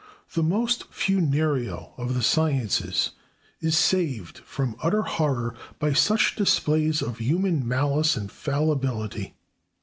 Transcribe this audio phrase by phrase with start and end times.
[0.33, 3.11] The most funereal of the sciences
[3.59, 9.35] is saved from utter horror by such displays of human malice and fallibility.